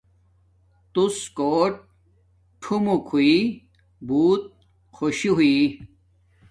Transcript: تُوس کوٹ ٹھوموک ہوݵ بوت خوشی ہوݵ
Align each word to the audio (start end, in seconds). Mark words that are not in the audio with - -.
تُوس 0.93 1.17
کوٹ 1.37 1.73
ٹھوموک 2.61 3.03
ہوݵ 3.09 3.33
بوت 4.07 4.43
خوشی 4.95 5.29
ہوݵ 5.37 5.53